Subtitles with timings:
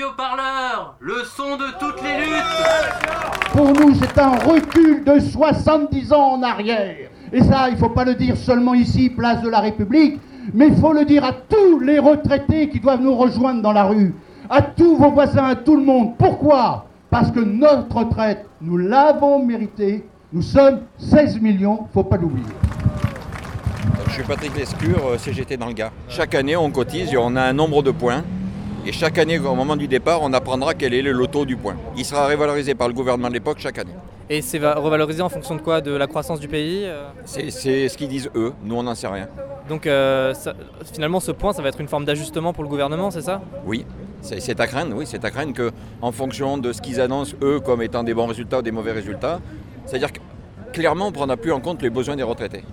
[0.00, 6.12] Radio Parleur, le son de toutes les luttes Pour nous, c'est un recul de 70
[6.14, 7.10] ans en arrière.
[7.34, 10.18] Et ça, il ne faut pas le dire seulement ici, place de la République,
[10.54, 13.84] mais il faut le dire à tous les retraités qui doivent nous rejoindre dans la
[13.84, 14.14] rue,
[14.48, 16.16] à tous vos voisins, à tout le monde.
[16.16, 16.86] Pourquoi?
[17.10, 20.06] Parce que notre retraite, nous l'avons méritée.
[20.32, 22.46] Nous sommes 16 millions, faut pas l'oublier.
[24.06, 25.92] Je suis Patrick Lescure, euh, CGT dans le Gard.
[26.08, 28.24] Chaque année, on cotise et on a un nombre de points.
[28.86, 31.76] Et chaque année, au moment du départ, on apprendra quel est le loto du point.
[31.96, 33.94] Il sera révalorisé par le gouvernement de l'époque chaque année.
[34.30, 35.80] Et c'est va- revalorisé en fonction de quoi?
[35.80, 37.08] De la croissance du pays euh?
[37.26, 37.50] C'est
[37.88, 39.28] ce qu'ils disent eux, nous on n'en sait rien.
[39.68, 40.54] Donc euh, ça-
[40.92, 43.42] finalement, ce point, ça va être une forme d'ajustement pour le gouvernement, c'est ça?
[43.66, 43.84] Oui,
[44.22, 47.60] c'est à craindre, oui, c'est à craindre que, en fonction de ce qu'ils annoncent eux
[47.60, 49.40] comme étant des bons résultats ou des mauvais résultats,
[49.84, 50.20] c'est-à-dire que
[50.72, 52.64] clairement on ne prendra plus en compte les besoins des retraités.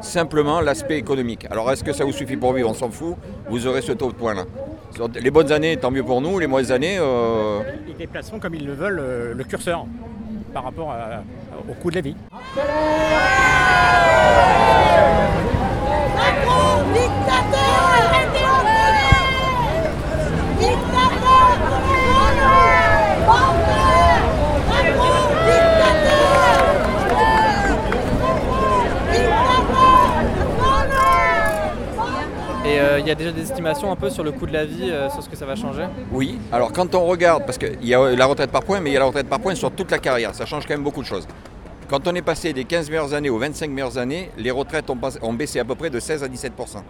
[0.00, 1.46] Simplement l'aspect économique.
[1.50, 2.68] Alors est-ce que ça vous suffit pour vivre?
[2.70, 3.14] On s'en fout,
[3.48, 4.44] vous aurez ce taux de point-là.
[5.20, 8.66] Les bonnes années, tant mieux pour nous, les mauvaises années, euh, Ils déplaceront comme ils
[8.66, 9.86] le veulent euh, le curseur
[10.52, 10.94] par rapport
[11.68, 12.16] au coût de la vie.
[32.64, 34.64] Et euh, il y a déjà des estimations un peu sur le coût de la
[34.64, 35.84] vie, euh, sur ce que ça va changer?
[36.12, 38.92] Oui, alors quand on regarde, parce qu'il y a la retraite par points, mais il
[38.92, 41.00] y a la retraite par points sur toute la carrière, ça change quand même beaucoup
[41.02, 41.26] de choses.
[41.88, 45.32] Quand on est passé des 15 meilleures années aux 25 meilleures années, les retraites ont,
[45.32, 46.84] baissé à peu près de 16 à 17%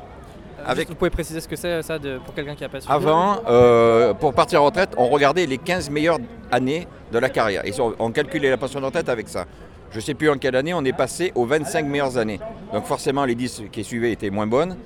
[0.64, 2.92] Avec- Vous pouvez préciser ce que c'est ça de- pour quelqu'un qui a pas suivi?
[2.94, 6.18] Avant, euh, pour partir en retraite, on regardait les 15 meilleures
[6.52, 7.62] années de la carrière.
[7.66, 9.46] Et on, on calculait la pension de retraite avec ça.
[9.90, 12.38] Je ne sais plus en quelle année, on est passé aux 25 meilleures années.
[12.72, 14.76] Donc forcément, les 10 qui suivaient étaient moins bonnes.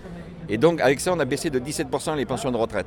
[0.49, 2.87] Et donc avec ça, on a baissé de 17% les pensions de retraite.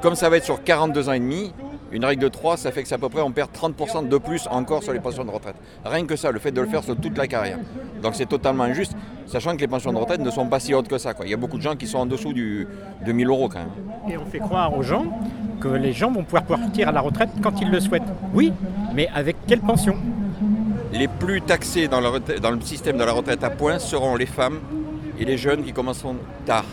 [0.00, 1.52] Comme ça va être sur 42 ans et demi,
[1.90, 4.18] une règle de 3, ça fait que c'est à peu près, on perd 30% de
[4.18, 5.56] plus encore sur les pensions de retraite.
[5.84, 7.58] Rien que ça, le fait de le faire sur toute la carrière.
[8.02, 8.94] Donc c'est totalement injuste,
[9.26, 11.12] sachant que les pensions de retraite ne sont pas si hautes que ça.
[11.12, 11.26] quoi.
[11.26, 12.66] Il y a beaucoup de gens qui sont en dessous du,
[13.04, 13.68] de 1000 euros quand même.
[14.08, 15.04] Et on fait croire aux gens
[15.60, 18.02] que les gens vont pouvoir partir à la retraite quand ils le souhaitent.
[18.32, 18.52] Oui,
[18.94, 19.96] mais avec quelle pension?
[20.92, 24.26] Les plus taxés dans, retraite- dans le système de la retraite à points seront les
[24.26, 24.60] femmes
[25.18, 26.16] et les jeunes qui commenceront
[26.46, 26.64] tard.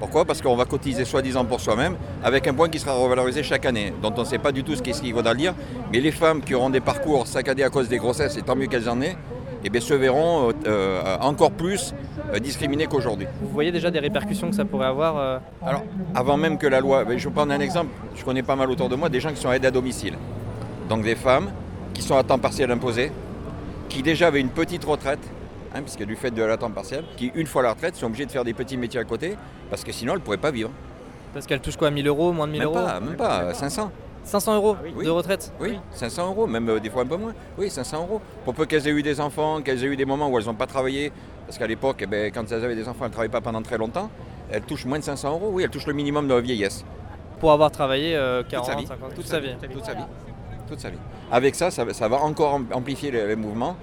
[0.00, 0.24] Pourquoi?
[0.24, 1.94] Parce qu'on va cotiser soi-disant pour soi-même
[2.24, 4.74] avec un point qui sera revalorisé chaque année, dont on ne sait pas du tout
[4.74, 5.54] ce qu'il vaudra lire.
[5.92, 8.66] Mais les femmes qui auront des parcours saccadés à cause des grossesses, et tant mieux
[8.66, 9.16] qu'elles en aient,
[9.62, 11.94] eh bien, se verront euh, euh, encore plus
[12.32, 13.26] euh, discriminées qu'aujourd'hui.
[13.42, 15.84] Vous voyez déjà des répercussions que ça pourrait avoir euh, Alors,
[16.14, 18.88] avant même que la loi, je vais prendre un exemple, je connais pas mal autour
[18.88, 20.14] de moi des gens qui sont aidés à domicile.
[20.88, 21.50] Donc des femmes
[21.92, 23.12] qui sont à temps partiel imposé,
[23.90, 25.20] qui déjà avaient une petite retraite,
[25.74, 28.26] hein, puisque du fait de la temps partiel, qui une fois la retraite sont obligés
[28.26, 29.36] de faire des petits métiers à côté,
[29.70, 30.70] parce que sinon elles ne pourraient pas vivre.
[31.32, 33.90] Parce qu'elle touche quoi 1000 euros, moins de 1000 Même euros pas, même pas, 500.
[34.24, 35.04] 500 euros oui.
[35.06, 37.32] de retraite Oui, 500 euros, même euh, des fois un peu moins.
[37.56, 38.20] Oui, 500 euros.
[38.44, 40.54] Pour peu qu'elles aient eu des enfants, qu'elles aient eu des moments où elles n'ont
[40.54, 41.10] pas travaillé,
[41.46, 43.62] parce qu'à l'époque, eh ben, quand elles avaient des enfants, elles ne travaillaient pas pendant
[43.62, 44.10] très longtemps,
[44.50, 45.50] elles touchent moins de 500 euros.
[45.54, 46.84] Oui, elles touchent le minimum de vieillesse.
[47.38, 48.86] Pour avoir travaillé euh, 40, sa vie.
[48.86, 49.54] 50, toute sa vie.
[49.72, 50.02] Toute sa vie.
[50.68, 50.98] Toute sa vie.
[51.32, 53.76] Avec ça, ça, va- ça va encore am- amplifier les, les mouvements.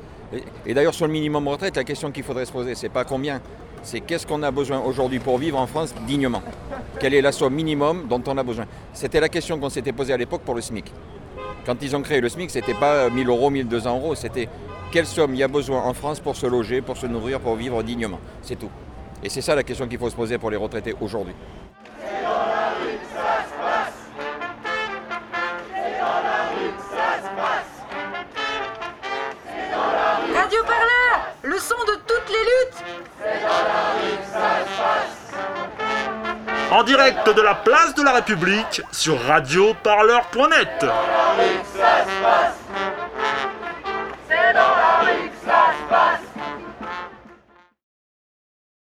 [0.65, 3.41] Et, d'ailleurs, sur le minimum retraite, la question qu'il faudrait se poser, c'est pas combien,
[3.83, 6.41] c'est qu'est-ce qu'on a besoin aujourd'hui pour vivre en France dignement?
[6.99, 8.65] Quelle est la somme minimum dont on a besoin?
[8.93, 10.91] C'était la question qu'on s'était posée à l'époque pour le SMIC.
[11.65, 14.49] Quand ils ont créé le SMIC, c'était pas 1000 euros, 1200 euros, c'était
[14.91, 17.55] quelle somme il y a besoin en France pour se loger, pour se nourrir, pour
[17.55, 18.19] vivre dignement?
[18.41, 18.69] C'est tout.
[19.23, 21.33] Et c'est ça la question qu'il faut se poser pour les retraités aujourd'hui.
[36.77, 40.85] En direct de la place de la République sur radioparleur.net.